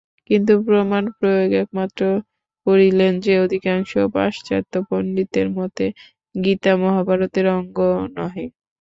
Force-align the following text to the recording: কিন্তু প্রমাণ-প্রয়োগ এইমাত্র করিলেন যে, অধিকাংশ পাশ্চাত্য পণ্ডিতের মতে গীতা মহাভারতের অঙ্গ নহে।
কিন্তু 0.29 0.53
প্রমাণ-প্রয়োগ 0.65 1.51
এইমাত্র 1.59 2.01
করিলেন 2.67 3.13
যে, 3.25 3.33
অধিকাংশ 3.39 3.91
পাশ্চাত্য 4.15 4.73
পণ্ডিতের 4.89 5.47
মতে 5.57 5.85
গীতা 6.35 6.73
মহাভারতের 6.81 7.45
অঙ্গ 7.55 7.77
নহে। 8.15 8.45